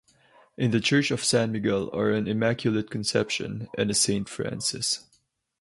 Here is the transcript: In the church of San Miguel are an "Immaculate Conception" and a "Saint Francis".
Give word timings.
In 0.57 0.71
the 0.71 0.79
church 0.79 1.11
of 1.11 1.23
San 1.23 1.51
Miguel 1.51 1.87
are 1.93 2.09
an 2.09 2.27
"Immaculate 2.27 2.89
Conception" 2.89 3.67
and 3.77 3.91
a 3.91 3.93
"Saint 3.93 4.29
Francis". 4.29 5.05